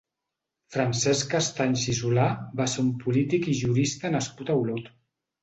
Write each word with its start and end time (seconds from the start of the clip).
Francesc 0.75 1.27
Castanys 1.33 1.83
i 1.93 1.95
Solà 1.97 2.23
va 2.63 2.67
ser 2.73 2.81
un 2.85 2.91
polític 3.05 3.47
i 3.53 3.55
jurista 3.61 4.13
nascut 4.19 4.53
a 4.53 4.59
Olot. 4.65 4.91